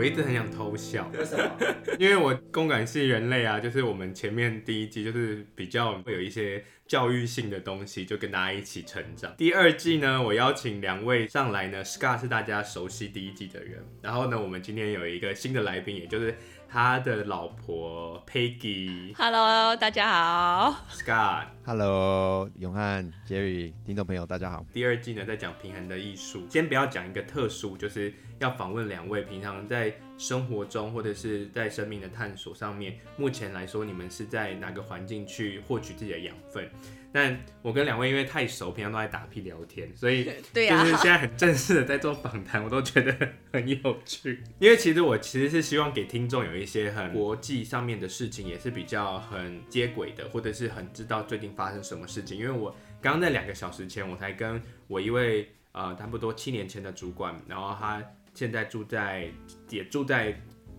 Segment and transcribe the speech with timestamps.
[0.00, 1.50] 我一直很想偷笑，为什么？
[2.00, 9.34] 因为我共感系人类啊，就是我们前面第一季就是比较会有一些教育性的东西，就跟大家一起成长。
[9.36, 16.34] 第二季呢，我邀请两位上来呢，Scott 是大家熟悉第一季的人，然后呢，我们今天有一个新的来宾，也就是。
[16.72, 24.64] 他的老婆 Peggy，Hello，大家好，Scott，Hello，永汉，Jerry，听众朋友大家好。
[24.72, 26.46] 第二季呢，在讲平衡的艺术。
[26.48, 36.70] 先不要讲一个特殊，就是要访问两位平常在生活中或者是在生命的探索上面，目前来说你们是在哪个环境去获取自己的养分？
[37.12, 44.44] 但我跟两位因为太熟，平常都在打屁聊天，所以就是现在很正式的在做访谈，我都觉得很有趣。
[44.60, 52.38] 因为其实我其实是希望给听众有一些很国际上面的事情，也是比较很接轨的，或者是很知道最近发生什么事情。
[52.38, 52.70] 因为我
[53.02, 58.00] 刚刚在两个小时前，我才跟我一位呃差不多七年前的主管，然后他
[58.34, 59.28] 现在住在
[59.68, 60.32] 也住在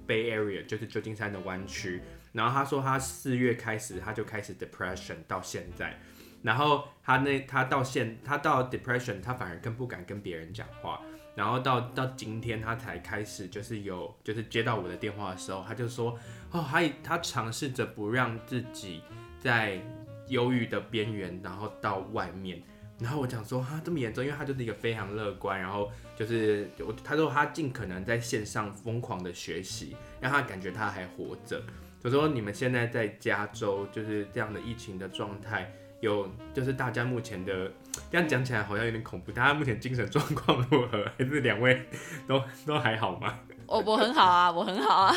[0.08, 6.00] Bay Area，就是旧金山的湾区，然后他说他四月开始他就开始 depression 到现在。
[6.42, 11.02] 然后他那他到现他到 depression，他反而更不敢跟别人讲话。
[11.34, 16.18] 然后到到今天他才开始就是有就是接到我的电话的时候，他就说
[16.52, 19.02] 哦，他他尝试着不让自己
[19.40, 19.80] 在
[20.28, 22.62] 忧郁的边缘，然后到外面。
[23.00, 31.64] 然后我讲说哈这么严重，因为他就是一个非常乐观，然后就是我他说他尽可能在线上疯狂的学习，让他感觉他还活着。
[32.04, 35.72] 就说你们现在在加州就是这样的疫情的状态。
[36.02, 37.72] 有，就是大家目前的，
[38.12, 39.32] 这样讲起来好像有点恐怖。
[39.32, 41.06] 大家目前精神状况如何？
[41.18, 41.88] 还是两位
[42.28, 43.40] 都 都还好吗？
[43.68, 45.16] 我我很好啊，我很好啊，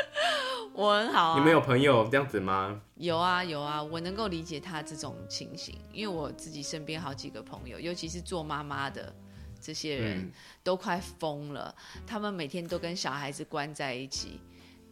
[0.72, 1.38] 我很好啊。
[1.38, 2.80] 你们有朋友这样子吗？
[2.96, 9.14] 有啊有啊，我能够理解他这种情形，因为我自己身边好几个朋友，尤其是做妈妈的
[9.60, 10.32] 这些人，嗯、
[10.62, 11.74] 都快疯了。
[12.06, 14.40] 他们每天都跟小孩子关在一起。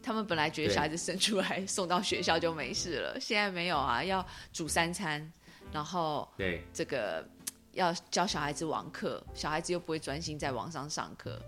[0.03, 5.31] 他们本来觉得小孩子生出来 送到学校就没事了，现在没有啊，要煮三餐，
[5.71, 7.25] 然后对这个
[7.71, 11.41] 要教小孩子网课，小孩子又不会专心在网上上课，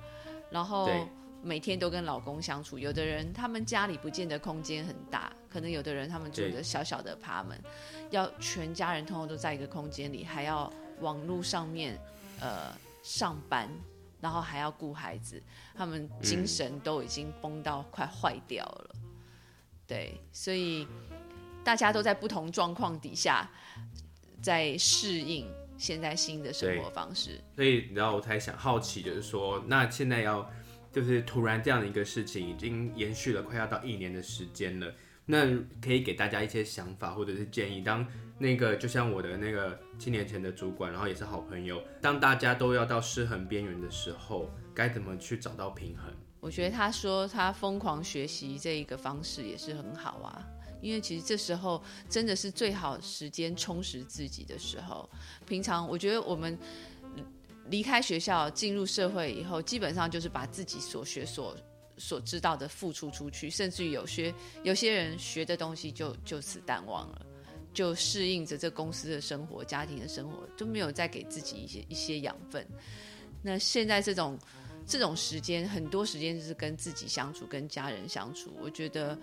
[0.50, 0.90] 然后
[1.44, 2.80] 每天都跟老公相处。
[2.80, 7.60] 有的人他们家里不见得空间很大，可能有的人他们住的小小的 apartment，
[8.10, 10.72] 要全家人通通都在一个空间里，还要
[11.02, 12.00] 网络上面
[12.40, 12.74] 呃
[13.04, 13.70] 上班。
[14.26, 15.40] 然后还要顾孩子，
[15.76, 18.90] 他们精神都已经崩到快坏掉了。
[18.96, 19.02] 嗯。
[19.86, 20.88] 对，所以
[21.64, 23.48] 大家都在不同状况底下，
[24.42, 25.48] 在适应
[25.78, 27.40] 现在新的生活方式。
[27.56, 30.52] 所以，然后我才想好奇，就是说，那现在要
[30.92, 34.92] 就是突然这样的一个事情，已经延续了快要到一年的时间了。
[35.28, 35.46] 那
[35.80, 37.84] 可以给大家一些想法或者是建议。
[37.84, 38.04] 当
[38.38, 46.14] 那个就像我的那个七年前的主管，然后也是好朋友，当大家都要到失衡边缘的时候，该怎么去找到平衡？
[46.40, 50.46] 我觉得他说他疯狂学习这一个方式也是很好啊，
[50.82, 55.10] 因为其实这时候真的是最好时间充实自己的时候。
[55.48, 56.58] 平常我觉得我们
[57.68, 61.56] 离开学校进入社会以后，基本上就是把自己所学所。
[61.98, 67.26] 所知道的付出出去，甚至于有些有些人学的东西就就此淡忘了，
[67.76, 72.66] 就适应着这公司的生活、家庭的生活，就没有再给自己一些一些养分。
[73.44, 74.40] 那现在这种
[74.88, 79.16] 这种时间，很多时间就是跟自己相处、跟家人相处，我觉得。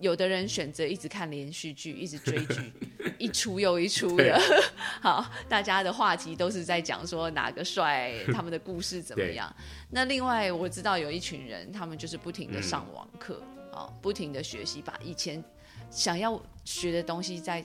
[0.00, 2.72] 有的人选择一直看连续剧，一直追剧，
[3.18, 4.40] 一出又一出的。
[5.02, 9.52] 好，大家的话题都是在讲说哪个帅， 他们的故事怎么样。
[9.90, 15.42] 那另外我知道有一群人，他们就是不停的上网课，啊、嗯，不停的学习，把以前
[15.90, 17.64] 想要学的东西，在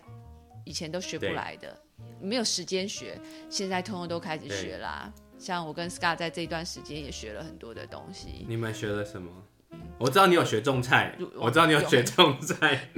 [0.66, 1.78] 以前都学不来的，
[2.22, 3.20] 没有时间学，
[3.50, 5.14] 现在通通都开始学啦、啊。
[5.38, 8.46] 像我跟 Scar 在这段时间也学了很多的东西。
[8.48, 9.30] 你们学了什么？
[9.98, 12.90] 我知道你有学种菜，我知道你有学种菜。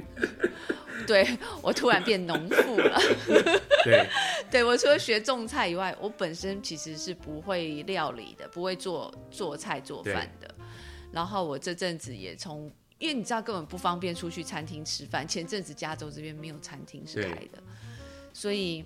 [1.06, 1.26] 对，
[1.62, 3.00] 我突然变农妇了。
[3.84, 4.06] 对，
[4.50, 10.54] 对我除了学种菜以外，我本身其实是不会料理的，不会做做菜做饭的。
[11.12, 17.62] 然后我这阵子也从，因为你知道根本不方便出去餐厅吃饭，前阵子加州这边没有餐厅是开的，
[18.32, 18.84] 所以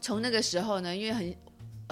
[0.00, 1.36] 从那个时候呢，因为很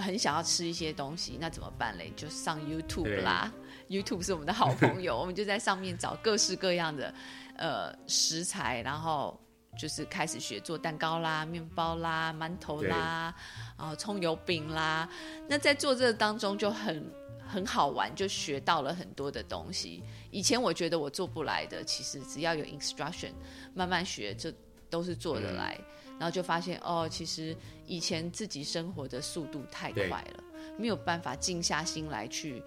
[0.04, 2.12] 很想要吃一些东西，那怎么办嘞？
[2.16, 3.52] 就上 YouTube 啦。
[3.88, 7.14] YouTube 是我们的好朋友， 我们就在上面找各式各样的
[7.56, 9.40] 呃食材，然后
[9.78, 13.32] 就是开始学做蛋糕啦、面包啦、馒头啦，
[13.78, 15.08] 然后葱油饼啦。
[15.48, 17.08] 那在做这个当中就很
[17.46, 20.02] 很好玩，就学到了很多的东西。
[20.30, 23.32] 以前我觉得我做不来的，其实只要有 instruction，
[23.74, 24.52] 慢慢学就
[24.90, 25.78] 都是做得来。
[26.18, 27.56] 然后就发现哦，其实
[27.86, 30.44] 以前自己生活的速度太快了，
[30.78, 32.62] 没有办法静下心来去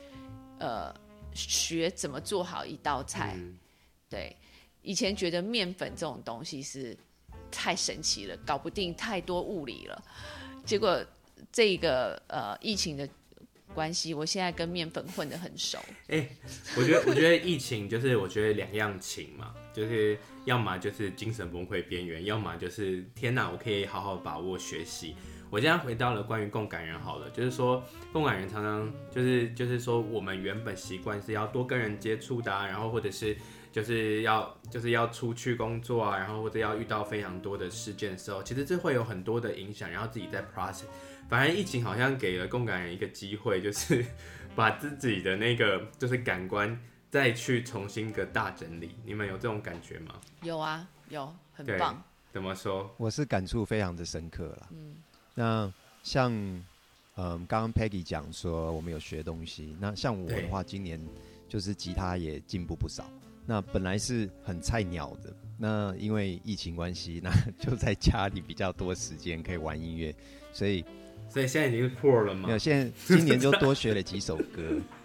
[0.59, 0.93] 呃。
[1.31, 3.35] 学怎么做好一道菜。
[3.37, 3.55] 嗯、
[4.09, 4.35] 对，
[4.81, 6.97] 以前觉得面粉这种东西是
[7.51, 10.03] 太神奇了，搞不定太多物理了。
[10.65, 11.05] 结果
[11.51, 13.07] 这个呃疫情的
[13.73, 15.77] 关系，我现在跟面粉混得很熟。
[16.07, 16.27] 哎、
[16.75, 25.15] 我觉得 我觉得疫情就是我觉得两样情嘛，就是要么就是精神崩溃边缘，要么就是天哪，我可以好好把握学习。
[25.51, 27.83] 我现在回到了关于共感人好了，就是说
[28.13, 33.35] 共感人常常就是就是说我们原本习惯是要多跟人接触的啊，然后或者是
[33.71, 40.83] 就是要就是要出去工作啊，然后或者要遇到非常多的事件的时候，其实这会有很多的影响，然后自己在 process。
[41.29, 44.03] 反正疫情好像给了共感人一个机会，就是
[44.55, 46.77] 把自己的那个就是感官
[47.09, 48.95] 再去重新个大整理。
[49.05, 50.15] 你们有这种感觉吗？
[50.41, 52.03] 有啊，有，很棒。
[52.33, 52.93] 怎么说？
[52.97, 54.67] 我是感触非常的深刻了。
[54.71, 54.95] 嗯。
[55.35, 55.73] 那
[56.03, 56.31] 像，
[57.15, 59.75] 嗯，刚刚 Peggy 讲说我们有学东西。
[59.79, 60.99] 那像我的话，今年
[61.47, 63.09] 就是吉他也进步不少。
[63.45, 70.13] 那本来是很菜鸟的，那因为疫情关系，那就在家里比较多时间可以玩音乐，
[70.53, 70.85] 所以，
[71.29, 72.47] 所以现在已经破了吗？
[72.47, 74.61] 没有，现在今年就多学了几首歌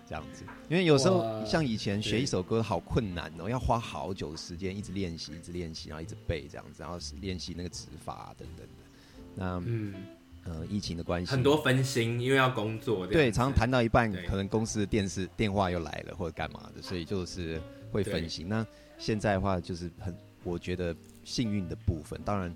[0.08, 0.44] 这样子。
[0.68, 8.72] 因为有时候像以前学一首歌好困难哦，要花好久的时间一直练习，一直练习，然后一直背这样子，然后练习那个指法等等的。
[9.34, 9.94] 那嗯。
[10.46, 13.06] 呃，疫情的关系，很多分心，因为要工作。
[13.06, 17.58] 对，常常谈到一半，可能公司的电视电话又来了，或者干嘛的，所以就是
[17.90, 18.46] 会分心。
[18.46, 18.66] 那
[18.98, 20.94] 现在的话，就是很，我觉得
[21.24, 22.20] 幸运的部分。
[22.26, 22.54] 当然，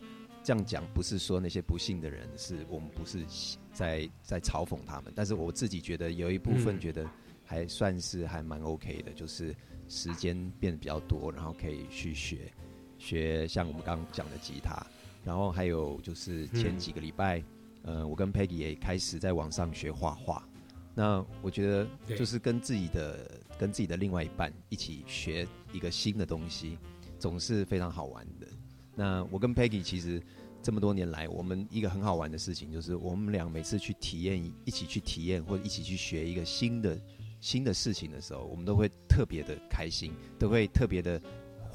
[0.49, 3.23] 这样讲不是说那些不幸的人是我们不是
[3.71, 7.07] 在在嘲讽他们，但是我自己觉得有一部分觉得
[7.45, 9.55] 还算是还蛮 OK 的，就是
[9.91, 12.51] 时间变得比较多，然后可以去学
[12.97, 14.75] 学像我们刚刚讲的吉他，
[15.23, 17.45] 然后还有就是前几个礼拜。
[17.83, 20.49] 呃，我跟 Peggy 也开始在网上学画画。
[20.95, 21.87] 那我觉得
[22.17, 26.79] 就是跟自己的跟自己的另外一半一起学一个新的东西，
[27.19, 28.47] 总是非常好玩的。
[28.95, 30.21] 那我跟 Peggy 其实
[30.63, 37.01] 这么多年来，我们一个很好玩的事情就是，我们俩每次去体验，一起去体验或者一起去学一个新的
[37.41, 41.21] 新的事情的时候，我们都会特别的开心，都会特别的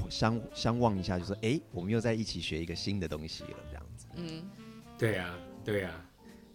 [0.10, 4.08] 相相望一下，就说：“哎，我们又在一起学一个新的东西了。”这样子。
[4.16, 4.50] 嗯，
[4.98, 5.34] 对呀。
[5.66, 6.04] 对呀、啊，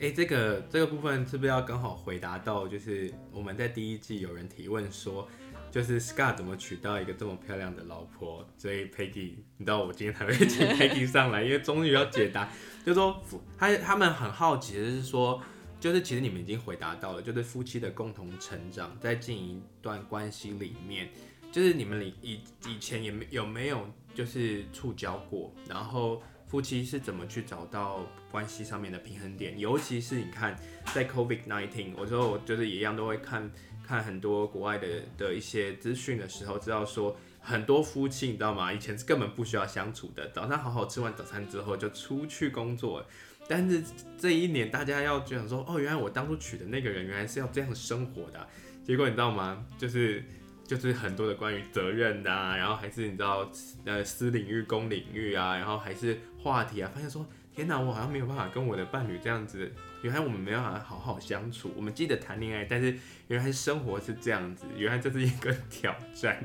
[0.01, 2.69] 哎，这个这个部分是不是要刚好回答到？
[2.69, 5.27] 就是我们在第一季有人提问说，
[5.70, 8.47] 就是 Scott 怎么娶到一个这么漂亮的老婆？
[8.56, 12.49] 所以 Peggy，你知道我今天才会请 Peggy 上来，因为终于要解答。
[12.85, 13.23] 就是说
[13.56, 15.43] 他他们很好奇的是说，
[15.81, 21.09] 就是其实你们已经回答到了，就是夫妻的共同成长，在进一段关系里面，
[21.53, 26.23] 就是你们以以前也没有没有就是触礁过，然后。
[26.49, 29.59] 夫妻是怎么去找到关系上面的平衡点？
[29.59, 30.59] 尤其是你看，
[30.94, 33.50] 在 COVID nineteen，我说我就是一样都会看
[33.88, 34.87] 看很多国外的
[35.17, 38.70] 的一些资讯的时候，知道说很多夫妻你知道吗？
[38.70, 43.02] 以前是根本不需要相处的，早上好好吃完早餐之后就出去工作。
[43.49, 43.82] 但是
[44.19, 48.46] 这一年大家要就想说，哦，原来我当初娶的那个人原来是要这样生活的。
[48.85, 49.64] 结果你知道吗？
[49.79, 50.23] 就是。
[50.69, 53.50] 就是很多的关于责任的，然后还是你知道，
[53.87, 61.73] 呃，私领域、公领域啊，然后还是话题啊，发现说，天哪，我好像没有办法跟我的伴侣这样子，原来我们没有办法好好相处。
[61.76, 62.97] 我们记得谈恋爱，但是
[63.28, 66.45] 原来生活是这样子，原来这是一个挑战。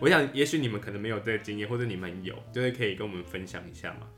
[0.00, 4.08] 我想，也许你们可能没有这个经验，或者你们有，就是可以跟我们分享一下吗？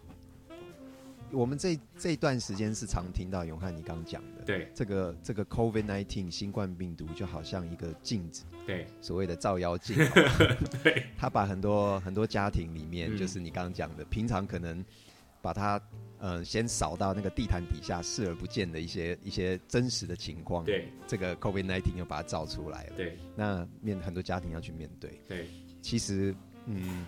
[1.33, 9.97] 我们这这段时间是常听到永汉你刚讲的，对，这个这个 COVID-19 新冠病毒就好像一个镜子，对，所谓的照妖镜，
[10.83, 14.85] 对，他把很多很多家庭里面，嗯、就是你刚刚讲的，平常可能
[15.41, 25.49] 把它嗯、呃、先扫到那个地毯底下视而不见的一些一些真实的情况，对，这个 COVID nineteen 又把它照出来了，对，那面很多家庭要去面对，对，
[25.83, 26.35] 其实
[26.67, 27.05] 嗯。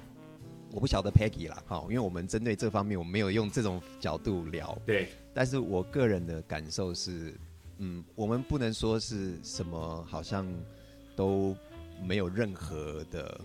[0.74, 4.74] 我不晓得 Peggy 啦，好，因为我们针对这方面，我们没有用这种角度聊。
[4.86, 7.34] 对，但是我个人的感受是，
[7.76, 10.50] 嗯，我们不能说是什么，好像
[11.14, 11.54] 都
[12.02, 13.38] 没有任何的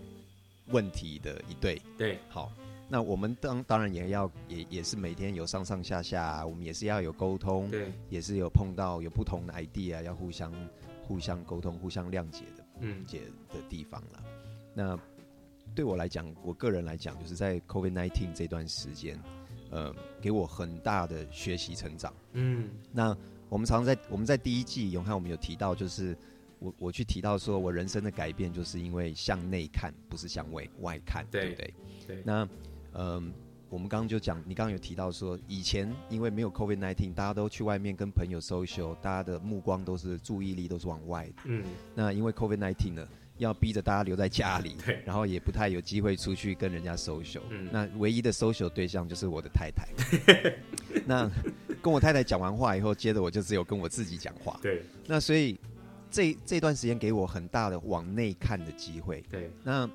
[0.68, 1.82] 问题的一对。
[1.98, 2.50] 对，好，
[2.88, 10.52] 那我们当当然也要也也是每天有上上下下，我们也是要有沟通，对，也是有碰到有不同的 idea，要互相
[11.02, 14.22] 互相沟通、互相谅解的，嗯，解的地方了。
[14.74, 14.98] 那。
[15.74, 19.16] 对我来讲，我个人来讲，就是在 COVID-19 这段时间，
[19.70, 22.12] 呃，给我很大的学习成长。
[22.32, 23.16] 嗯，那
[23.48, 26.16] 我们常常在我们在第一季永汉我们有提到，就是
[26.58, 31.74] 我我去提到说我人生的改变，就是因为向内看，不是向外外看，对，对不对？
[32.06, 32.22] 对。
[32.24, 32.48] 那
[32.92, 33.22] 嗯、呃，
[33.70, 41.32] 我们刚刚就讲，你刚刚有提到说，以前因为没有 COVID nineteen，大家都去外面跟朋友 social，大家的目光都是注意力都是往外的。
[41.44, 41.64] 嗯。
[41.94, 43.06] 那因为 COVID nineteen 呢？
[43.38, 47.42] 要逼着大家留在家里， 对，然后也不太有机会出去跟人家 social。
[47.50, 49.86] 嗯，那唯一的 social 对象就是我的太太。
[51.06, 51.30] 那
[51.80, 54.58] 跟我太太讲完话以后，接着我就只有跟我自己讲话。
[54.60, 55.56] 对，那所以
[56.10, 59.24] 这这段时间给我很大的往内看的机会。
[59.30, 59.88] 对，那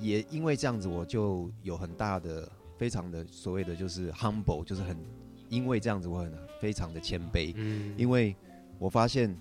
[0.00, 4.96] 也因为这样子，我就有很大的、非常的所谓的就是 humble，就是很
[5.48, 7.52] 因为这样子，我很非常的谦卑。
[7.56, 8.34] 嗯，因为
[8.78, 9.34] 我发现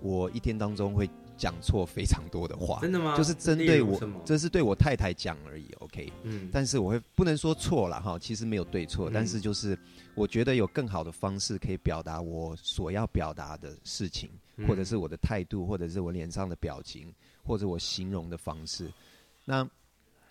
[0.00, 2.78] 我一天当中会讲错非常多的话。
[2.80, 3.16] 真的吗？
[3.16, 5.68] 就是针对我，这是对我太太讲而已。
[5.80, 9.76] OK，嗯，但是我会不能说错了哈，其实没有对错，嗯，但是就是
[10.14, 18.92] 我觉得有更好的方式可以表达我所要表达的事情，嗯，或者是我的态度，或者是我脸上的表情，或者我形容的方式。
[19.44, 19.68] 那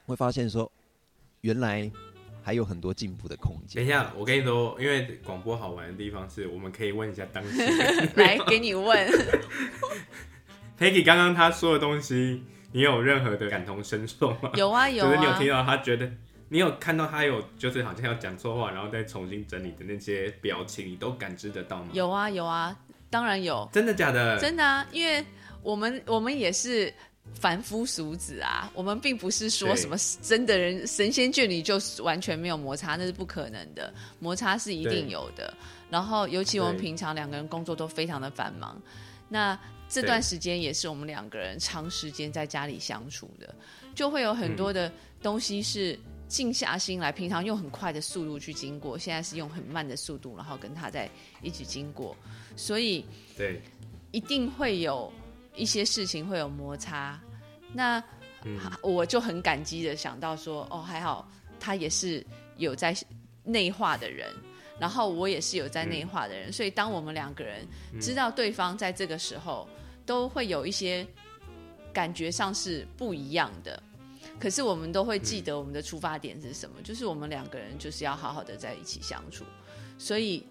[0.06, 0.72] 会发现说，
[1.42, 1.90] 原来
[2.44, 3.76] 还有很多进步的空间。
[3.76, 8.10] 等一下，我跟你说，因为广播好玩的地方是我们可以问一下当事人。
[8.16, 9.10] 来，给你问。
[10.78, 14.52] Peggy 刚刚他说的东西，你有任何的感同身受吗？
[14.56, 15.08] 有啊， 有啊。
[15.08, 16.12] 就是你有听到他觉得，
[16.50, 21.90] 你有看到他有，就是好像要讲错话，然后再重新整理的那些表情，你都感知得到吗？
[21.94, 22.78] 有啊，有啊，
[23.10, 23.70] 当然有。
[23.72, 24.38] 真的假的？
[24.40, 25.24] 真的啊，因为
[25.62, 26.94] 我们我们也是。
[27.34, 35.54] 凡夫俗子啊，我们并不是说什么真的人神仙眷侣就完全没有摩擦，那是不可能的，摩擦是一定有的。
[35.90, 38.82] 然后，尤其我们平常两个人工作都非常的繁忙，
[39.28, 43.54] 那这段时间也是我们两个人长时间在家里相处的，
[43.94, 51.10] 就会有很多的东西是静下心来，平常用很快的速度去经过，现在是用很慢的速度，然后跟他在
[51.42, 52.16] 一起经过，
[52.56, 53.62] 所以对，
[54.12, 55.12] 一定会有。
[55.56, 57.20] 一些事情会有摩擦，
[57.72, 58.04] 那、
[58.44, 61.30] 嗯、我就很感激的想到说，哦，还好
[61.60, 62.26] 他也是
[62.58, 62.96] 有在
[63.44, 64.34] 内化的人，
[64.80, 67.68] 然后我也是有在内化的人，嗯、所以当我们两个人
[68.02, 69.70] 知道对方在这个时候
[70.06, 71.06] 都会有一些
[71.94, 73.82] 感觉上是不一样的，
[74.40, 79.46] 可是我们都会记得我们的出发点是什么，就是我们两个人就是要好好的在一起相处，
[80.00, 80.44] 所以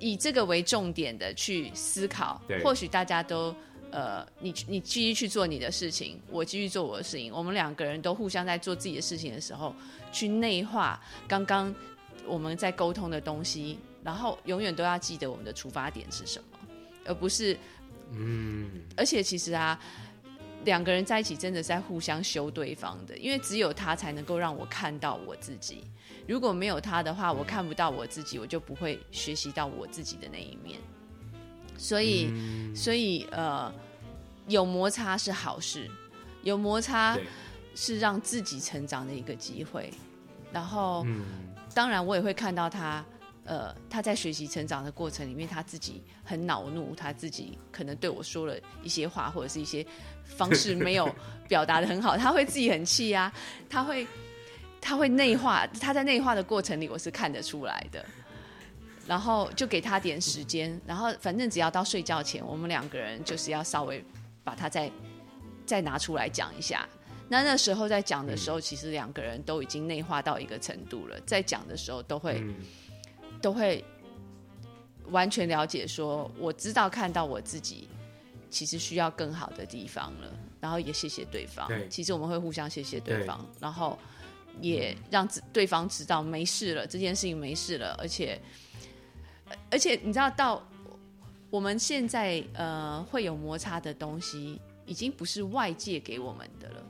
[0.00, 3.54] 以这个为重点的去思考，或许大家都。
[3.90, 7.32] 呃，你你继续去做你的事情，我继续做我的事情。
[7.32, 9.74] 我们两个人都互相在做自己的事情的时候，
[10.12, 11.74] 去内化刚刚
[12.26, 16.58] 我们在沟通的东西，然后永远都要记得我们的出发点是什么，
[17.04, 17.58] 而不是
[18.12, 18.70] 嗯。
[18.96, 19.80] 而且其实啊，
[20.64, 25.84] 两个人在一起真的在互相修对方的，因为只有他才能够让我看到我自己。
[26.28, 30.78] 如果没有他的话，我看不到我自己，我就不会学习到我自己的那一面。
[31.80, 33.72] 所以，嗯、所以呃，
[34.48, 35.90] 有摩擦是好事，
[36.42, 37.18] 有摩擦
[37.74, 39.90] 是让自己成长的一个机会。
[40.52, 41.24] 然后、嗯，
[41.74, 43.02] 当然我也会看到他，
[43.44, 49.84] 呃，他在学习成长的过程里面，他自己很恼怒，他自己可能对我说了一些话，或者是一些
[50.26, 51.08] 方式没有
[51.48, 53.32] 表达的很好，他会自己很气啊，
[53.70, 54.06] 他会，
[54.82, 58.04] 他会内化，他在内化的过程里，我是看得出来的。
[59.06, 64.04] 然后就给他点时间，然后反正只要到睡觉前，我们两个人就是要稍微
[64.44, 64.90] 把他再
[65.66, 66.88] 再拿出来讲一下。
[67.28, 72.54] 那那时候在讲的时候，其实两个人都已经内化到一个程度了，在讲的时候都会、嗯、
[73.40, 73.84] 都会
[75.10, 77.88] 完全了解说，我知道看到我自己
[78.48, 81.66] 其实需要更好的地方了，然后也谢谢对方。
[81.68, 83.98] 对，其实我们会互相谢谢对方，对，然后
[84.60, 88.40] 也让对方知道没事了，这件事情没事了，而且。
[89.70, 90.68] 而且你知道，到
[91.48, 96.82] 我们现在呃会有摩擦的东西，已经不是外界给我们的了。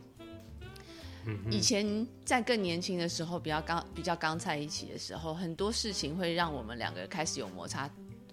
[1.50, 7.88] 以前在更年轻的时候，比较刚比较刚在一起的时候，很多事情会让我们两个人开始有摩擦。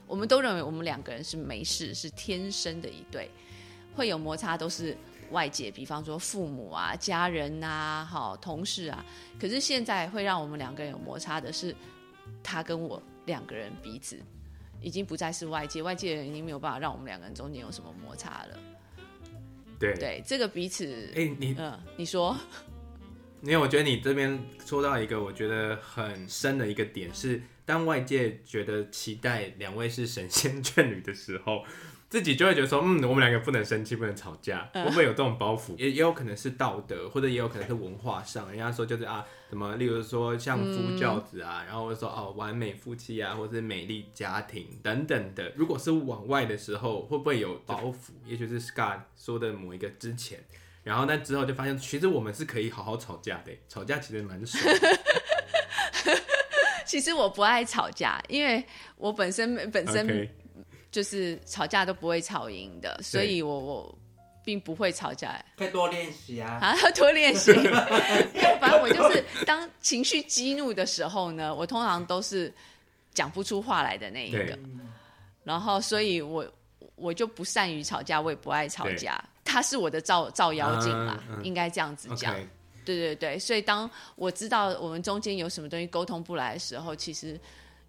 [0.08, 3.30] 我们都认为我们两个人是没事，是天生的一对。
[3.94, 4.96] 会有摩擦都是
[5.32, 9.06] 外界，比方说父母啊、家人啊、好同事啊。
[9.38, 11.76] 可是现在会让我们两个人有摩擦的是
[12.42, 13.04] 他跟我。
[13.28, 14.18] 两个人彼此
[14.82, 18.60] 已经不再是外界，外界人已经没有办法让我们两个人中间有什么摩擦了。
[19.80, 22.36] 对对，这个彼此，哎、欸，你嗯，你说，
[23.44, 31.64] 因为我觉得你这边说到一个我觉得很深的一个点是，当外界觉得期待两位是神仙眷侣的时候。
[32.10, 35.76] 自己就会觉得说，嗯，我们两个不能生气，不能吵架，会不会有这种包袱？
[35.78, 45.52] 也也有可能是道德，或者也有可能是文化上，人家说就是啊，什么，例如说相夫教子啊，然后说哦，完美夫妻啊，或者是美丽家庭等等的。
[45.58, 48.12] 如果是往外的时候，会不会有包袱？
[48.26, 50.40] 也许是 Scott 说的某一个之前，
[50.84, 54.64] 然后那之后就发现，其实我们是可以好好吵架的，吵架其实蛮爽。
[56.88, 58.64] 其实我不爱吵架，因为
[58.96, 60.30] 我本身本身。
[60.98, 63.96] 就是吵架都不会吵赢的，所以我我
[64.44, 66.58] 并不会吵架，可以多练习啊！
[66.60, 67.54] 啊， 多练习。
[68.60, 72.52] 反正我就是当情绪激怒的时候呢，我通常都是
[73.14, 74.58] 讲不出话来的那一个。
[75.44, 76.44] 然后，所以我
[76.96, 79.24] 我就不善于吵架，我也不爱吵架。
[79.46, 82.34] 他是我的照照妖镜嘛，啊、应该这样子讲。
[82.34, 82.48] Okay.
[82.84, 87.40] 对对对，所以当我知道我们中间有什么东西沟通不来的时候，其实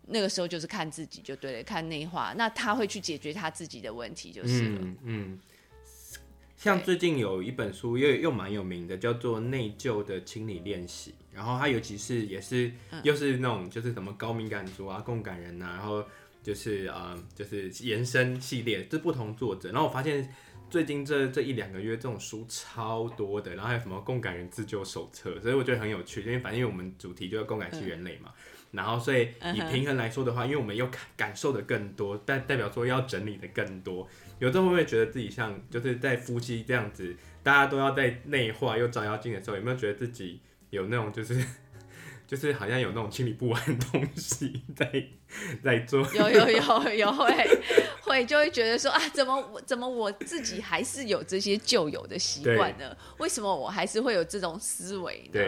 [0.09, 2.35] 那个时候就是看自己就对了，看内化。
[2.37, 4.79] 那他会去解决他自己的问题，就是了。
[4.83, 4.97] 嗯。
[5.05, 5.41] 嗯
[6.57, 12.73] 像最近有一本书又又蛮有名的，叫做《内疚的清理练习》，然后它尤其是也是
[13.05, 16.05] 又是那种就是什么高敏感族啊、共感人呐、啊，然后
[16.43, 19.71] 就是呃就是延伸系列，这不同作者。
[19.71, 20.35] 然后我发现
[20.69, 28.35] 最近这这一两个月这种书超多的，然后还有什么共感人自救手册，所以我觉得很有趣，因为反正因为我们主题就是共感系人类嘛。
[28.71, 34.07] 然后，所以以平衡来说的话，因为我们又感感受的更多，代代表说要整理的更多。
[34.39, 41.43] 有时候会不会觉得自己像就是在夫妻这样子，大家都要在内化又照妖镜的时候，有没有觉得自己有那种就是
[42.27, 45.05] 就是好像有那种清理不完的东西在
[45.65, 46.01] 在做？
[46.15, 47.61] 有有有有会
[48.03, 52.95] 会就会觉得说啊，怎么我怎么我自己还是有这些旧有的习惯呢？
[53.19, 55.41] 为什么我还是会有这种思维呢？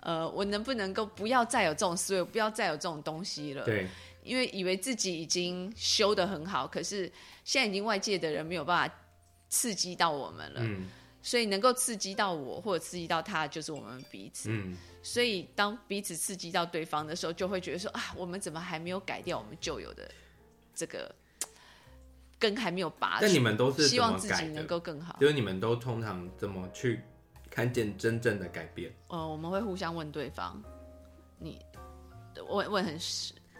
[0.00, 0.08] 对。
[0.08, 3.64] 呃，我能不能够不要再有这种思维，不要再有这种东西了？
[3.64, 3.86] 对，
[4.22, 7.10] 因为以为自己已经修得很好，可是
[7.44, 8.94] 现在已经外界的人没有办法
[9.48, 10.60] 刺激到我们了。
[10.62, 10.86] 嗯，
[11.20, 14.50] 所以能够刺激到我或者刺激到他，就是我们彼此。
[14.52, 20.08] 嗯，所以当彼此刺激到对方的时候，就会觉得说啊，我们怎么还没有改掉我们旧有的
[20.74, 21.12] 这个
[22.38, 23.18] 根还没有拔？
[23.20, 27.00] 但你们都是希望自己能够更好，就是你们都通常怎么去？
[27.58, 28.88] 看见真正的改变。
[29.08, 30.62] 呃，我们会互相问对方，
[31.40, 31.58] 你
[32.48, 32.96] 问问很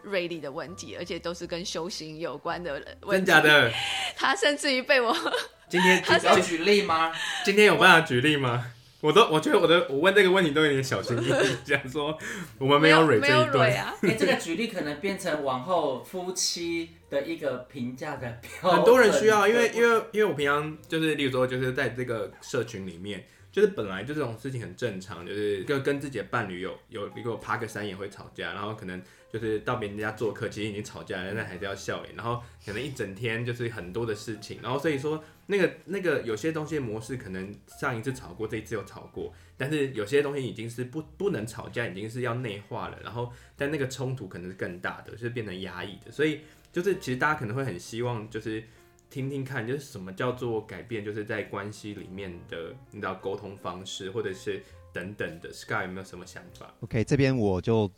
[0.04, 3.26] 锐利的问题，而且都是跟修行有关的问题。
[3.26, 3.72] 真假的？
[4.14, 5.12] 他甚至于被我
[5.68, 7.12] 今天他要举例吗？
[7.44, 8.70] 今天有办法举例吗？
[9.00, 12.16] 我都我觉得我的我问这个问题都有点小心翼翼，讲说
[12.58, 13.92] 我们没有蕊这一段啊。
[14.02, 18.76] 你、欸、这个举例可能变成往后夫妻的一个评价的标准。
[18.76, 23.26] 很多人需要，因为因为因为我平常就是，例如说就是在这个社群里面。
[23.58, 46.42] 就是本来就这种事情很正常，就是跟跟自己的伴侣有有一个爬个山也会吵架，然后可能就是到别人家做客，其实已经吵架了，但还是要笑脸，然后可能一整天就是很多的事情，然后所以说那个那个有些东西模式可能上一次吵过，这一次又吵过，但是有些东西已经是不不能吵架，已经是要内化了，然后但那个冲突可能是更大的，就是变成压抑的，所以
[46.72, 48.62] 就是其实大家可能会很希望就是。
[49.10, 55.50] 听听看，就是什么叫做改变，就是在关系里面的，你知道沟通方式，或者是等等的。
[55.52, 57.90] Sky 有没有什么想法？OK，这边我就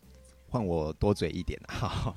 [0.48, 1.60] 换我多嘴一点。
[1.68, 2.16] 好，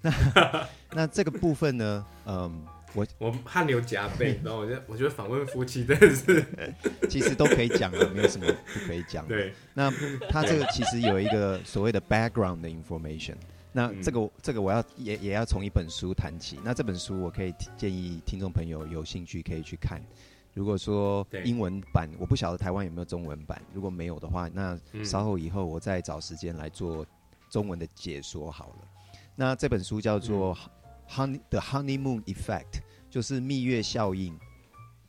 [0.00, 6.44] 那那这个部分呢，嗯，我 我汗流浃背，然后我觉得我觉得访问夫妻真的是，
[7.10, 9.26] 其实都可以讲的，没有什么不可以讲。
[9.28, 9.90] 对，那
[10.30, 13.34] 他这个其实有一个所谓的 background 的 information。
[13.72, 16.58] 那这个、嗯、这个我要也也要从一本书谈起。
[16.64, 20.02] 那这本书我可以建议听众朋友有兴趣可以去看。
[20.52, 23.62] 如果说英文版，我不晓得台湾有没有中文版。
[23.72, 27.06] 如果没有的话，那稍后以后我再找时间来做
[27.48, 28.88] 中文的解说好了。
[29.36, 30.56] 那这本书叫做
[31.08, 32.72] 《Honey The Honeymoon Effect》，
[33.08, 34.36] 就是蜜月效应。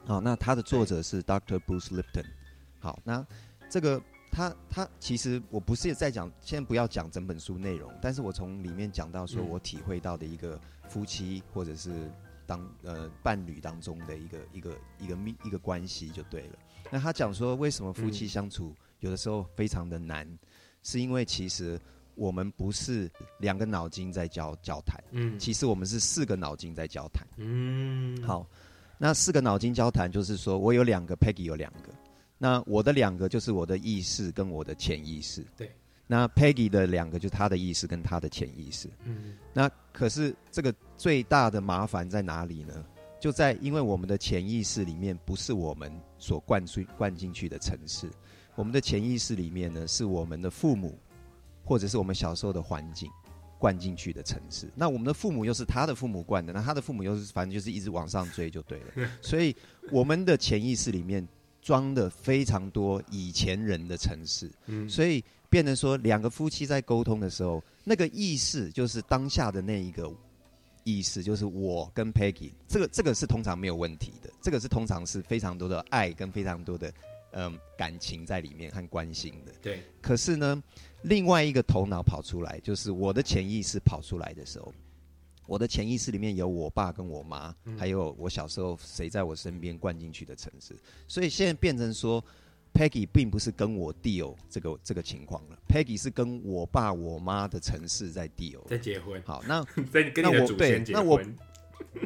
[0.06, 1.60] 好，那它的作者是 Dr.
[1.60, 2.26] Bruce Lipton。
[2.80, 3.26] 好，那
[3.70, 4.02] 这个。
[4.32, 12.10] 他他其实我不是在讲，先不要讲整本书内容，但是我从里面讲到说我体会到的一个夫妻或者是
[12.46, 16.58] 当呃伴侣当中的一个一个一个密一个关系就对了。
[16.90, 20.28] 那他讲说为什么夫妻相处有的时候非常的难，
[20.82, 21.80] 是因为其实
[22.16, 28.48] 我们不是两个脑筋在交交谈，嗯，其实我们是四个脑筋在交谈，嗯，好，
[28.98, 31.94] 那四个脑筋交谈就是说我有两个，Peggy 有两个。
[32.44, 35.46] 那我的两个就是我的意识跟我的潜意识。
[35.56, 35.72] 对。
[36.08, 38.90] 那 Peggy 的两个就是他的意识跟他的潜意识。
[39.06, 39.38] 嗯。
[39.54, 42.84] 那可是这个最大的麻烦在哪里呢？
[43.20, 48.10] 就在因为我们的潜意识里面不是我们所灌输灌进去的城市，
[48.56, 50.98] 我们的潜意识里面呢是我们的父母
[51.64, 53.08] 或者是我们小时候的环境
[53.60, 54.68] 灌进去的城市。
[54.74, 59.08] 那我们的父母又是他的父母灌的，那他的父母又是反正就是一直往上追就对了。
[59.22, 59.56] 所以
[59.92, 61.24] 我们的潜意识里面。
[61.62, 70.12] 装的非常多以前人的城市，嗯，所以变成说两个夫妻在沟通的时候，那个意识就是当下的那一个
[70.84, 76.92] 意识，就是我跟 Peggy，这个这个是通常没有问题的，这个是通常是非常多的爱跟非常多的
[77.34, 79.84] 嗯感情在里面和关心的，对。
[80.02, 80.62] 可是呢，
[81.04, 84.74] 另外一个头脑跑出来，就是我的潜意识跑出来的时候，
[85.46, 90.76] 我的潜意识里面有我爸跟我妈，嗯、还有我小时候谁在我身边灌进去的城市，
[91.08, 92.24] 所以现在变成说
[92.74, 99.22] ，Peggy 并不是跟我 deal 这个这个情况了，Peggy 是跟我爸我妈的城市在 deal，在结婚。
[99.26, 101.04] 好，那 在跟你的祖先结婚。
[101.04, 101.22] 那我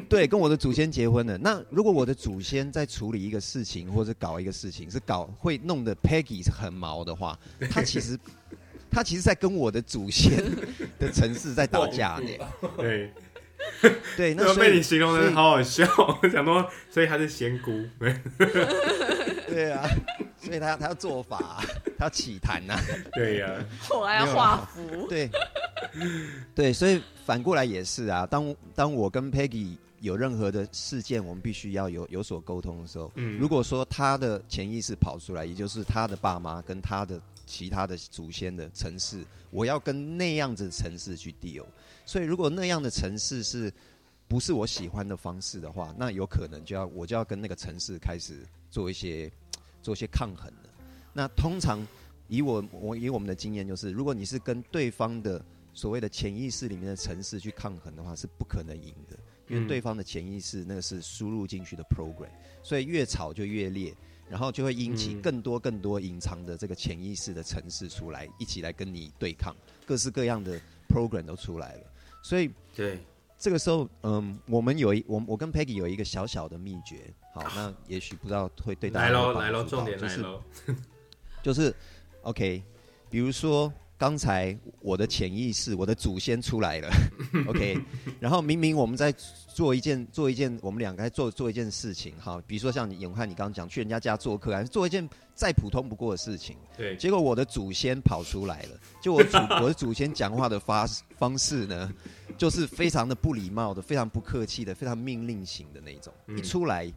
[0.08, 1.38] 对，跟我的祖先结婚了。
[1.38, 7.38] 那如果我的祖先在处理一个事情，或者搞一个事情，是搞会弄得 Peggy 是很毛的话，
[7.70, 8.18] 他其实
[8.90, 10.42] 他其实在跟我的祖先
[10.98, 12.28] 的城市在 打架呢。
[12.78, 13.12] 对。
[14.16, 15.86] 对，那被你形容的好好笑。
[16.22, 17.84] 我 想说，所以他是仙姑。
[19.48, 19.88] 对 啊，
[20.38, 21.64] 所以他他要做法、啊，
[21.98, 22.78] 他要起坛呐。
[23.12, 23.64] 对呀、啊，
[23.94, 25.06] 我还要画符。
[25.08, 25.30] 对，
[26.54, 28.26] 对，所以反过来也是啊。
[28.26, 41.64] 当当我跟 Peggy 有任何的事件，我们必须要有有所沟通的时候，嗯，如果说他的潜意识跑出来，也就是他的爸妈跟他的其他的祖先的城市，我要跟那样子的程式去 deal。
[42.06, 43.70] 所以，如果那样的城市是
[44.28, 49.30] 不是我喜欢的方式的话，那有可能就要我就要跟那个城市开始做一些
[49.82, 50.70] 做一些抗衡了。
[51.12, 51.86] 那通常
[52.28, 62.30] 以我我以我们的经验，就是如果你是跟对方的所谓的潜意识里面的城市去抗衡的话，是不可能赢的，因为对方的潜意识那个是输入进去的 program，
[62.62, 63.94] 所以越吵就越烈，
[64.28, 71.82] 然后就会引起更多更多隐藏的这个潜意识的城市出来，一起来跟你对抗，各式各样的 program 都出来了。
[72.26, 72.98] 所以，对。
[73.38, 80.80] 这个时候，嗯，我们有一我我跟 Peggy 有一个小小的秘诀，好，那也许不知道会对大家来喽来喽，重点来喽，就是
[81.42, 81.74] 就是
[82.22, 82.62] OK，
[83.10, 86.90] 比如说刚才我的潜意识，我的祖先出来了，
[87.48, 87.78] OK，
[88.20, 89.10] 然后明明我们在
[89.48, 101.90] 做一件做一件，我们两个在做做一件事情，哈，比如说像永汉你刚刚讲去人家家做客，还是做一件再普通不过的事情，对，结果我的祖先跑出来了，就我祖 我的祖先讲话的发方式呢，
[102.36, 106.92] 就是非常的不礼貌的，非常不客气的，非常命令型的那种，一出来，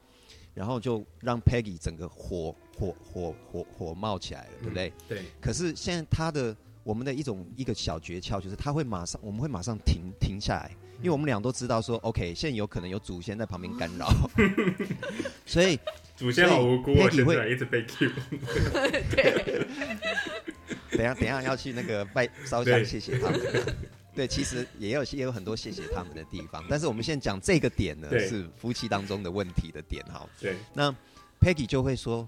[0.54, 4.92] 然后就让 Peggy 整个火火火火火冒起来了，对不对？
[5.08, 5.24] 对。
[5.40, 14.10] 可是现在他的我们的一种一个小诀窍就是他会马上我们会马上停停下来，因为我们俩都知道说 OK，现在有可能有祖先在旁边干扰，
[15.46, 15.80] 所以
[16.16, 18.10] 祖先好无辜啊，现在一直被 Q。
[19.16, 19.68] 对。
[20.92, 23.40] 等下等下要去那个拜烧香谢谢他们。
[24.16, 30.28] 对，其实也有也有很多谢谢他们的地方，但是我们现在讲这个点呢，是夫妻当中的问题的点哈。
[30.42, 30.94] 对，那
[31.40, 32.28] Peggy 就会说，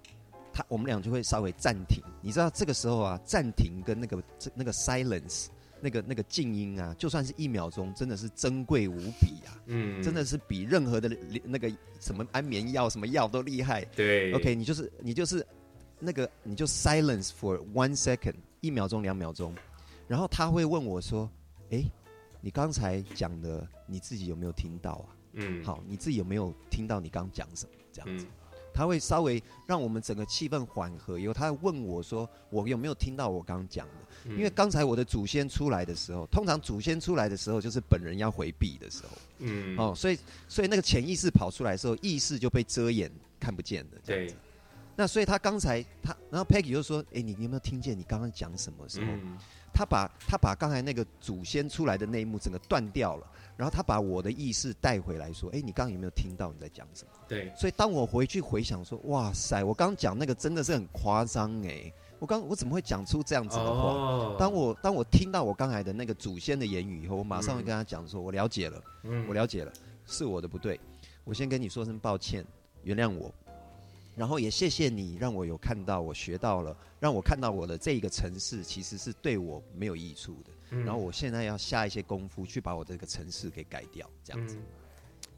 [0.54, 2.04] 他我们俩就会稍微暂停。
[2.22, 5.48] 你知道这个时候啊，暂停跟那个那个 silence，
[5.80, 9.58] 那个那个静音啊，就算是一秒钟，真的是珍贵无比啊。
[9.66, 11.10] 嗯，真的是比任何的
[11.44, 13.84] 那个什么安眠药什么药都厉害。
[13.96, 15.46] 对，OK，你就是你就是
[16.00, 19.56] 那个你就 silence for one second，一秒钟两秒钟，
[20.08, 21.30] 然后他会问我说。
[21.74, 21.86] 哎，
[22.42, 25.16] 你刚才讲的，你自己有没有听到啊？
[25.32, 27.72] 嗯，好，你自己有没有听到你刚讲什么？
[27.94, 28.32] 这样子，嗯、
[28.74, 33.94] 他会稍微让我们整个气氛缓和，以后他会问我说，我有没有听到我刚刚讲的？
[34.26, 44.34] 嗯、因为刚才我的祖先出来的时候，通常祖先出来的时候就是本人要回避的时候，嗯，哦，所以所以那个潜意识跑出来的时候，意识就被遮掩看不见的，这样子。
[44.34, 44.40] 对
[44.96, 49.08] 那所以他刚才他，然后 Peggy 就说，哎，你你有没有听见你刚刚讲什么时候？
[49.12, 49.38] 嗯
[49.74, 53.26] 他把他把刚才那个祖先出来的那一幕整个断掉了，
[53.62, 57.54] 然后他把我的意识带回来，说：“哎，你刚刚有没有听到你在讲什么？”对。
[57.56, 64.36] 所以当我回去回想说：“哇塞，我刚刚讲那个真的是很夸张哎，我刚我怎么会讲出这样子的话？”哦。
[64.40, 69.72] 当我当我听到我刚才的那个祖先的言语以后，我马上会跟他讲说：“我了解了，嗯，我了解了，
[70.08, 70.80] 是我的不对，
[71.24, 72.44] 我先跟你说声抱歉，
[72.82, 73.32] 原谅我。”
[74.16, 80.52] 然后也谢谢你，让我有看到，我学到了，让我看到我的这一个城市其实是对我没有益处的。
[80.72, 84.64] 嗯、然后我现在要下一些功夫去把我这个城市给改掉，这样子，嗯、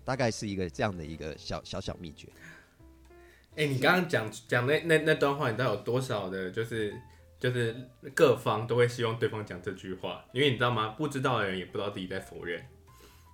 [0.04, 2.28] 大概是一个这样的一个小小小秘诀。
[3.56, 7.00] 哎，你刚刚讲讲那那那段话，你知道有多少的，就是
[7.40, 7.76] 就是
[8.16, 10.90] 各方都会希望对方讲这句话，因为你知道吗？
[10.98, 12.64] 不知道的人也不知道自己在否认，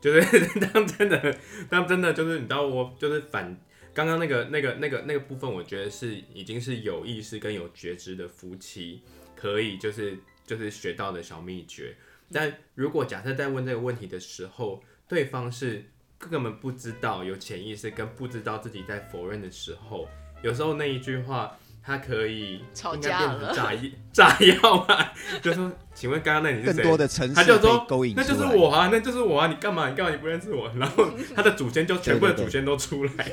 [0.02, 1.38] 就是 当真的
[1.70, 3.58] 当真的就是你知道我就是反。
[3.94, 9.02] 刚刚那个、那个、那个、那个部分，我觉得是已经是有意识跟有觉知的夫妻
[9.36, 11.96] 可以就是就是学到的小秘诀。
[12.32, 15.84] 但如果假设在问这个问题的时候，对方是
[16.18, 20.08] 根本不知道有潜意识跟不知道自己在否认的时候，
[20.42, 21.58] 有时候那一句话。
[21.90, 23.82] 他可以吵架了，炸药
[24.14, 25.12] 炸药啊！
[25.42, 26.74] 就说，请问刚刚那你是谁？
[26.76, 27.84] 更多的城市他就说，
[28.16, 29.48] 那就是我啊，那就是我啊！
[29.48, 29.90] 你干嘛？
[29.90, 30.12] 你干嘛？
[30.12, 30.72] 你不认识我？
[30.78, 33.32] 然后 他的祖先就全部的祖先都出来，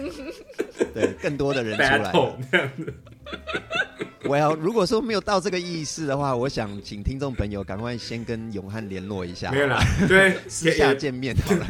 [0.94, 2.12] 对，更多的人出来，
[2.50, 2.94] 这样子。
[4.24, 9.50] 我要如果说没有到这个意识的话，我想请听众朋友赶快先跟永汉联络一下。
[9.50, 11.66] 没有啦，对， 私下见面好了。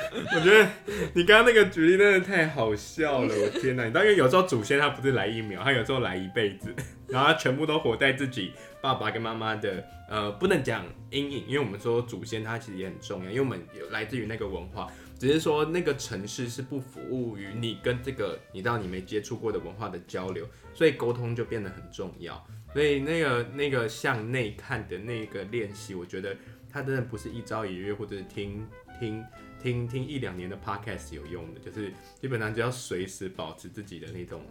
[0.34, 0.68] 我觉得
[1.14, 3.84] 你刚刚那个举例真的太好笑了，我天哪！
[3.84, 6.74] 你当然有时候祖先他不是来一秒，他有时候来一辈子，
[7.08, 14.90] 然后他全部都活在自己爸爸跟妈妈的呃，不能讲阴影，因为我们说祖先他其实也很重要，因为我们有来自于那个文化。
[15.18, 22.42] 只是说那个城市是不服务于你跟这个你到你没接触过的文化的交流，所以沟通就变得很重要。
[22.72, 26.34] 所以那个那个向内看的那个练习，我觉得
[26.72, 28.66] 它真的不是一朝一日或者是听
[28.98, 29.22] 听
[29.62, 34.42] 听听一两年的 podcast 有用的，就是基本上就要随时保持自己的那种，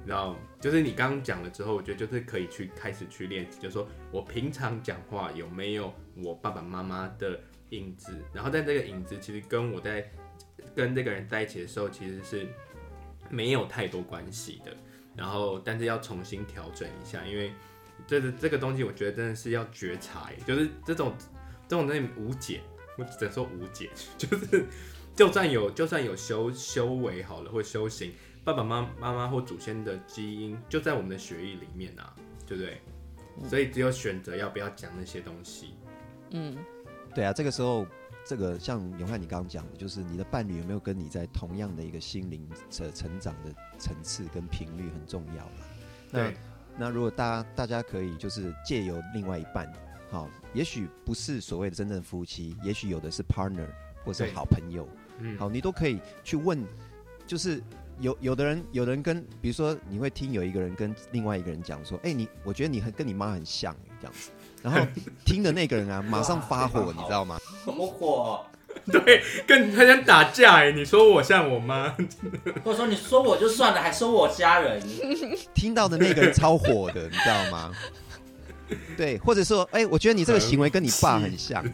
[0.00, 7.40] 你知道，就是你刚刚讲了之后，我觉得就是可以去开始去练习，就是说我平常讲话有没有我爸爸妈妈的。
[7.72, 10.06] 影子，然后但这个影子其实跟我在
[10.76, 12.46] 跟这个人在一起的时候，其实是
[13.30, 14.76] 没有太多关系的。
[15.16, 17.50] 然后，但是要重新调整一下，因为
[18.06, 21.14] 这个这个东西，我觉得真的是要觉察，就是这种
[21.66, 22.60] 这种东西无解，
[23.02, 24.66] 我只能说无解，就是
[25.16, 28.12] 就算有就算有修修为好了或修行，
[28.44, 32.14] 爸爸妈妈妈或祖先的基因就在我们的血液里面啊，
[32.46, 32.80] 对不对？
[33.48, 35.74] 所以只有选择要不要讲那些东西，
[36.30, 36.56] 嗯。
[37.14, 37.86] 对啊，这个时候，
[38.24, 45.52] 这个像永汉你刚刚讲的，就是你的伴侣有没有跟你在同样的一个心灵的成长的层次跟频率很重要嘛？
[46.10, 46.32] 那
[46.78, 49.70] 那如果大家大家可以就是借由另外一半，
[50.12, 53.66] 好，也许不是所谓的真正夫妻，也许有的是 partner
[54.04, 54.86] 或是好朋友，
[55.18, 56.62] 嗯，好，你都可以去问，
[57.26, 57.62] 就是
[57.98, 64.30] 有有的人有的人跟，比如说你会听有一个人跟另外一个人讲说，哎，你我觉得你很跟你妈很像，这样子。
[64.62, 64.78] 然后
[65.24, 67.40] 听的那个人啊，马上发火，你知道吗？
[67.64, 68.44] 什么火！
[68.90, 70.72] 对，跟他想打架哎！
[70.72, 71.94] 你说我像我妈，
[72.64, 74.82] 或者说你说我就算了，还说我家人。
[75.54, 77.72] 听到的那个人超火的，你知道吗？
[78.96, 81.64] 对，或者说，哎，我觉得你这个行为跟你爸很像。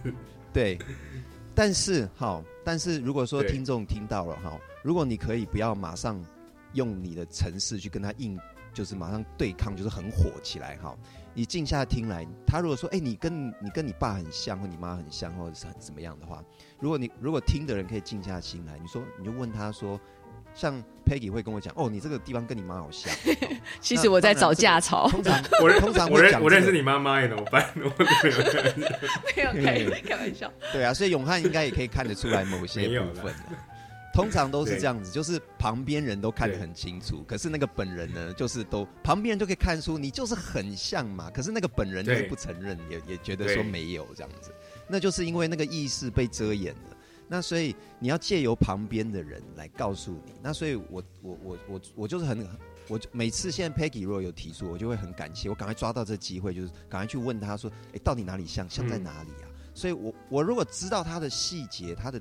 [0.53, 0.79] 对，
[1.55, 6.23] 但是好，但是如果说听众听到了哈，如果你可以不要马上
[6.73, 8.39] 用你的城市去跟他硬，
[8.73, 10.97] 就是马上对抗，就是很火起来哈。
[11.35, 16.43] 你静下听来，他如果说，哎、欸，你跟你跟你爸很像，或你妈很像，或者是很怎么样的话，
[16.81, 20.01] 如果你如果听的人可以静下心来，你说你就问他说，
[20.55, 23.13] 像 Peggy 会跟我讲，哦，你这个地方跟你妈好像。
[23.81, 25.09] 其实我在找架吵。
[25.13, 27.71] 通常我通常我认我认识你妈妈，怎么办？
[27.77, 30.53] 没有开开玩笑。
[30.73, 33.35] 对啊，所以永汉应该也可以看得出来某些部分。
[34.15, 44.51] 通常都是这样子，就是旁边人都看得很清楚，可是那个本人呢，就是都旁边人就可以看出你就是很像嘛，可是那个本人就是不承认，也也觉得说没有这样子，
[44.89, 46.97] 那就是因为那个意识被遮掩了。
[47.29, 50.33] 那所以你要借由旁边的人来告诉你。
[50.43, 52.47] 那所以我我我我我就是很，
[52.89, 59.47] 我每次现在 Peggy 如果有提出，我就会很感谢，我赶快抓到这机会，就是赶快去问他说，哎，到底哪里像，像在哪里啊？
[59.75, 62.21] 所以我我如果知道他的细节，他的。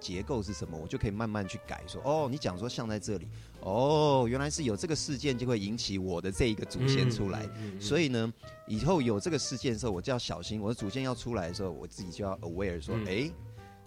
[0.00, 0.76] 结构是什么？
[0.76, 1.98] 我就可以慢慢去改说。
[2.02, 3.26] 说哦，你讲说像在这里，
[3.60, 7.42] 哦，原来是有这个事件就会引起我的这一个祖先出来。
[7.44, 8.30] 嗯嗯嗯、所以呢，
[8.66, 10.60] 以后有这个事件的时候，我就要小心。
[10.60, 13.32] 我的祖先要出来的时候，我自己就要 aware 说，哎、嗯，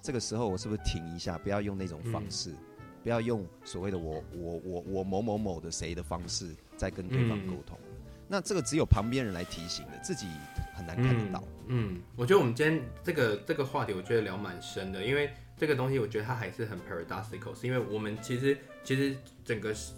[0.01, 2.57] 这个时候我是不是停一下，不要用那种方式，嗯、
[3.03, 7.77] 不要用所谓的我我我我某某某的谁的方式在跟对方沟通。
[7.89, 10.27] 嗯、那这个只有旁边人来提醒的，自己
[10.75, 11.43] 很难看得到。
[11.67, 15.29] 嗯，嗯，我觉得我们今天这个这个话题，我觉得聊蛮深的，因为。
[15.59, 19.91] 这个东西我觉得它还是很 paradoxical，是因为我们其实其实整个世，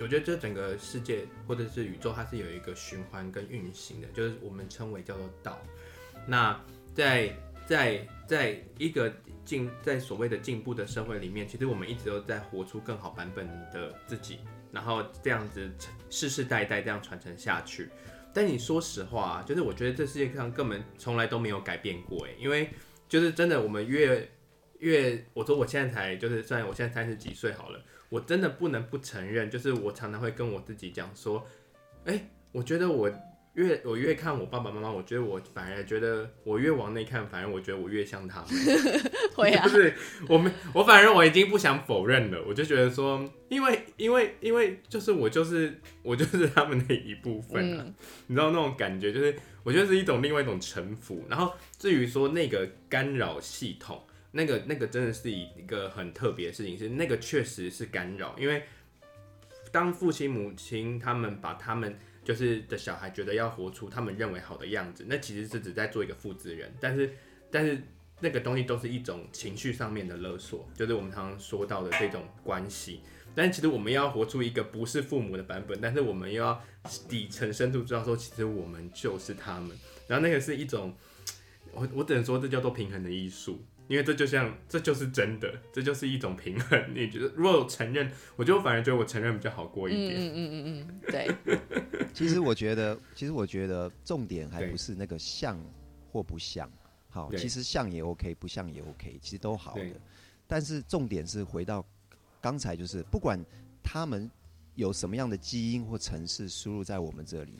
[0.00, 5.56] 我觉得这整个世界或者是宇宙，它是有一个循环跟运行的，就是我们称为叫做道。
[6.26, 6.60] 那
[6.96, 7.32] 在
[7.66, 9.12] 在在一个
[9.44, 14.38] 进在所谓的进步的社会里面，其实我们一直都在活出更好版本的自己，
[14.72, 15.70] 然后这样子
[16.10, 17.88] 世世代代这样传承下去。
[18.32, 22.68] 但你说实话，就是我觉得这世界上根本从来都没有改变过，诶，因为
[23.08, 24.28] 就是真的我们越
[24.80, 31.46] 越我说我现在才就是，算我现在三十几岁好了，我真的不能不承认，就是我常常会跟我自己讲说，
[32.06, 33.08] 哎、我觉得我
[33.54, 38.48] 越我越看我爸爸妈妈，我觉得我反而觉得我越往内看，反而我觉得我越像他们。
[39.34, 39.94] 会啊， 就是
[40.28, 47.94] 我们我反正我已经不想否认了，我就觉得说，因为因为因为就是我就是我就是他们的一部分啊，嗯、
[48.26, 51.24] 你知道那种感觉，就是我觉得是一种另外一种臣服。
[51.28, 54.02] 然后至于说那个干扰系统。
[54.36, 58.64] 那个那个真的是一个很特别的事情，是那个确实是干扰，因为
[59.70, 67.12] 当父亲母亲他们把他们就是的小孩觉得要活出他们认为好的样子，那其实是只在做一个复制人，但是
[67.50, 67.80] 但是
[68.20, 73.00] 那个东西都是一种情绪上面的勒索，就是我们常常说到的这种关系。
[73.36, 76.62] 但其实我们要活出一个不是父母的版本，但是我们又要
[77.08, 79.76] 底层深度知道说，其实我们就是他们。
[80.06, 80.94] 然后那个是一种，
[81.72, 86.94] 我我只能说这叫做平衡的艺术，因为这就像这就是真的，这就是一种平衡。
[86.94, 90.14] 你觉得如果承认，我就反而觉得我承认比较好过一点。
[90.16, 91.34] 嗯嗯嗯嗯，对。
[92.14, 95.58] 其实我觉得，其实我觉得重点还不是那个像
[96.10, 96.70] 或不像。
[97.10, 100.00] 好，其实像也 OK，不像也 OK，其实都好的。
[100.46, 101.84] 但是重点是回到
[102.40, 103.38] 刚才，就是不管
[103.82, 104.30] 他们
[104.74, 107.52] 有什么样的基因或城市输入在我们这里，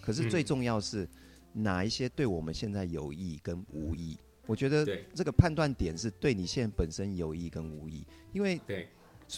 [0.00, 1.08] 可是最重要是
[1.52, 4.16] 哪一些对我们现在有益跟无益。
[4.46, 8.88] 我觉得这个判断点是对你现在本身有益跟无益，因为对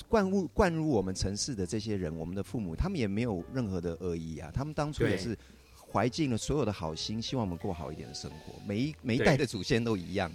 [0.09, 5.37] 灌入灌入我们城市的这些人，我们的父母，他们也没有任何的恶意啊，他们当初也是。
[5.93, 8.53] 怀尽了所有的好心，希望我们过好一点的生活。
[8.67, 10.29] 每一每一代的祖先都一样，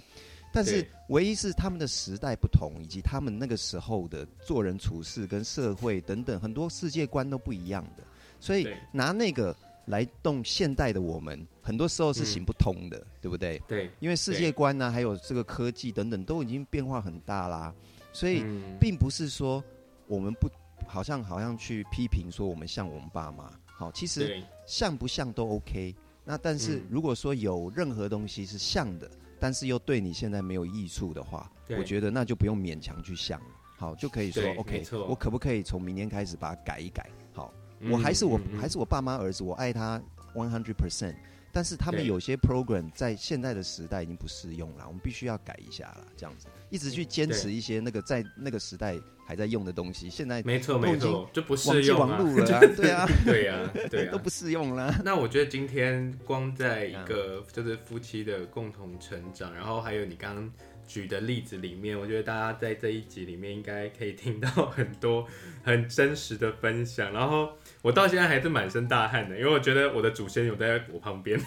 [0.54, 8.02] 但是唯一是他们的时代不同，以及他们那个时候的做人处事跟社会等等很多世界观都不一样的。
[8.40, 9.54] 所以拿那个
[9.84, 13.62] 来动现代的我们，很多时候是行不通的，嗯、对不对？
[13.68, 17.72] 对，因为世界观呢、啊，还有这个科技等等都已经变化很大啦。
[18.12, 18.42] 所以
[18.80, 19.62] 并不是说
[20.08, 20.50] 我们不
[20.84, 23.52] 好像好像去批评说我们像我们爸妈。
[23.64, 25.94] 好，其实像不像都 OK。
[26.24, 33.46] 那但是如果说有任何东西是像的，但是又对你现在没有益处的话，我觉得那就不用勉强去像了。
[33.78, 34.84] 好，就可以说 OK。
[35.08, 37.08] 我可不可以从明天开始把它改一改？
[37.32, 37.54] 好，
[37.88, 40.02] 我还是我还是我爸妈儿子，我爱他
[40.34, 41.14] one hundred percent。
[41.52, 46.06] 但是他们有些 program 在现在的时代已经不适用了，我们必须要改一下了。
[46.16, 52.22] 这样子，一直去坚持一些那个在那个时代还在用的东西，现在没错没错，就不适用了。
[52.22, 55.00] 对啊， 对啊，对啊，对啊，都不适用了。
[55.04, 60.52] 那我觉得今天光在一个 就是夫妻的共同成长，然后还有你刚刚
[60.90, 65.24] 举的例子里面，我觉得大家在这一集里面应该可以听到很多
[65.62, 67.56] 很真实的分享，然后。
[67.82, 71.40] 我到现在还是满身大汗的，因为我觉得我的祖先有在我旁边，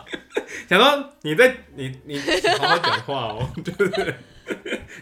[0.68, 2.18] 想说你在你你
[2.58, 4.14] 好好讲话哦，对不对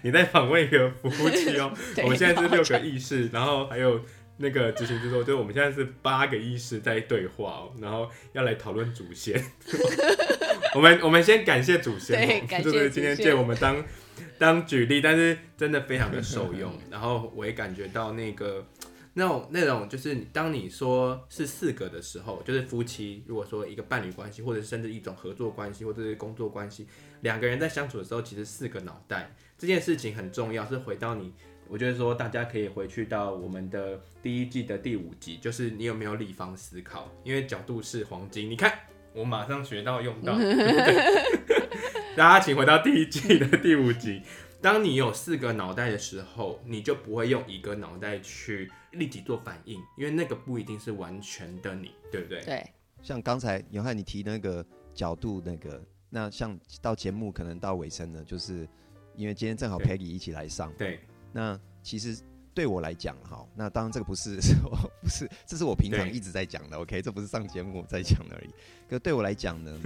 [0.03, 1.73] 你在访问一个夫妻哦。
[2.05, 4.01] 我们现在是六个意识，然后还有
[4.37, 9.43] 那个执行之作，就是我们现在是八个意识在对话哦，然后要来讨论祖先。
[10.77, 13.85] 我们我们先感谢祖先，对， 感谢祖先，就是今天借我们当
[14.39, 18.67] 当举例，但是真的非常的受用，然后我也感觉到那个。
[19.15, 26.87] 那种那种就是，当你说是四个的时候，就是夫妻，如果说一个伴侣关系，或者甚至一种合作关系，或者是工作关系，
[27.23, 30.65] 两个人在相处的时候，其实四个脑袋这件事情很重要。
[30.65, 31.33] 是回到你，
[31.67, 37.11] 我觉得说大家可以回去到我们的第一季的第五集，就是你有没有立方思考？
[37.25, 38.49] 因为角度是黄金。
[38.49, 38.73] 你看，
[39.19, 42.17] 我马上学到用到，对不对？
[42.17, 44.23] 大家请回到第一季的第五集。
[44.61, 52.41] 当你有四个脑袋的时候，你就不会用一个脑袋去立即做反应，因为那个不一定是完全的你，对不对？
[52.45, 52.65] 对。
[53.03, 58.69] 像刚才永汉你提那个角度，那个那像到节目可能到尾声了，就是
[59.17, 61.01] 因为今天正好 Peggy 一起来上，对。
[61.33, 62.17] 那其实。
[62.59, 64.37] 对我来讲，哈，那当然这个不是，
[65.01, 68.51] 不是，这是我平常一直在讲的，OK，这不是上节目在讲的而已。
[68.91, 69.79] 可对我来讲呢，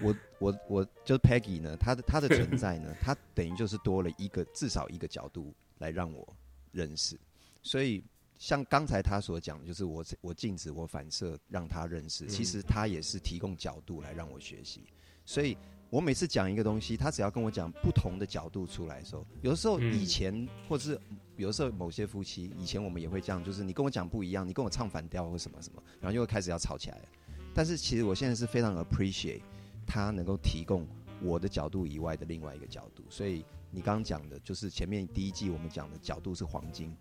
[0.00, 6.24] 我我我就是 Peggy 呢，她的她的存 在呢，她等于就是多了一个至少一个角度来让我
[6.70, 7.18] 认识。
[7.64, 8.00] 所以
[8.38, 14.84] 像刚才他所讲的，就是我我镜子我反射让他认识，其实他也是提供角度来让我学习。
[15.24, 15.58] 所以。
[15.90, 21.00] 我每次讲一个东西，他只要跟我讲不同的角度出来的时候，有的时候以前，嗯、或者是
[21.38, 27.00] 有的时候某些夫妻以前我们也会这样，就是你跟我讲不一样，你跟我唱反调或什么什么，然后又会开始要吵起来。
[27.54, 29.40] 但是其实我现在是非常 appreciate
[29.86, 30.86] 他能够提供
[31.22, 33.02] 我的角度以外的另外一个角度。
[33.08, 36.94] 所以你刚刚讲的就是前面第一季我们讲的角度是黄金，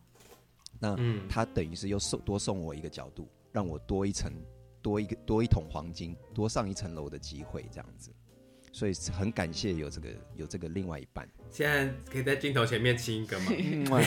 [0.80, 0.96] 那
[1.28, 4.32] 他等于是又送多送我一个角度，让我多一层
[4.82, 8.12] 多一个多一桶黄金，多上一层楼的机会，这样子。
[8.72, 11.28] 所以很感谢有这个有这个另外一半。
[11.50, 13.46] 现在可以在镜头前面亲一个吗？
[13.92, 14.02] 哇！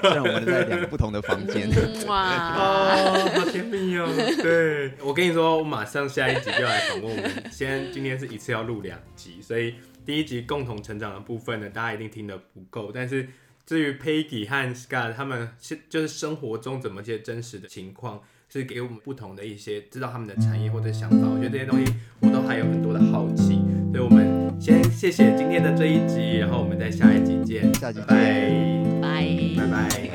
[0.00, 1.68] 虽然我们在两个不同的房间。
[2.06, 2.54] 哇！
[2.56, 4.06] 哦，好甜蜜哦。
[4.42, 7.50] 对，我跟你说，我马上下一集就要来访问我们。
[7.50, 9.74] 先今天是一次要录两集，所以
[10.04, 12.92] 第一集共同成长的部分呢，大家一定听得不够。
[12.92, 13.26] 但是
[13.66, 18.22] 至于 Peggy 和 Scott 他们是，就是生活中怎么些真实的情况。
[18.52, 23.61] 是给我们不同的一些知道他们的产业或者想法，我觉得这些东西我都还有很多的好奇，
[23.92, 28.16] 所以我们先谢谢今天的这一集，然后我们在下一集见，下集见，拜。
[29.02, 29.26] 拜。
[29.58, 30.11] 拜拜。